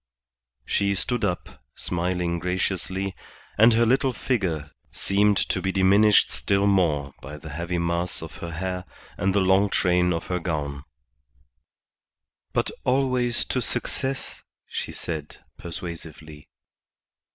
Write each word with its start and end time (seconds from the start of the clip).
She 0.65 0.95
stood 0.95 1.23
up, 1.23 1.61
smiling 1.75 2.39
graciously, 2.39 3.13
and 3.55 3.73
her 3.73 3.85
little 3.85 4.13
figure 4.13 4.71
seemed 4.91 5.37
to 5.49 5.61
be 5.61 5.71
diminished 5.71 6.27
still 6.31 6.65
more 6.65 7.13
by 7.21 7.37
the 7.37 7.49
heavy 7.51 7.77
mass 7.77 8.23
of 8.23 8.37
her 8.37 8.49
hair 8.53 8.85
and 9.15 9.35
the 9.35 9.41
long 9.41 9.69
train 9.69 10.11
of 10.11 10.25
her 10.25 10.39
gown. 10.39 10.85
"But 12.51 12.71
always 12.83 13.45
to 13.45 13.61
success," 13.61 14.41
she 14.67 14.91
said, 14.91 15.37
persuasively. 15.59 16.49